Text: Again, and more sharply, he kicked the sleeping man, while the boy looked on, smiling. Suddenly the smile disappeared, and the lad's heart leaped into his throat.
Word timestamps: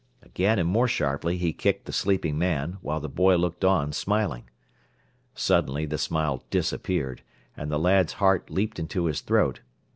Again, 0.23 0.57
and 0.57 0.67
more 0.67 0.87
sharply, 0.87 1.37
he 1.37 1.53
kicked 1.53 1.85
the 1.85 1.93
sleeping 1.93 2.35
man, 2.35 2.79
while 2.81 2.99
the 2.99 3.07
boy 3.07 3.35
looked 3.35 3.63
on, 3.63 3.93
smiling. 3.93 4.49
Suddenly 5.35 5.85
the 5.85 5.99
smile 5.99 6.43
disappeared, 6.49 7.21
and 7.55 7.71
the 7.71 7.77
lad's 7.77 8.13
heart 8.13 8.49
leaped 8.49 8.79
into 8.79 9.05
his 9.05 9.21
throat. 9.21 9.59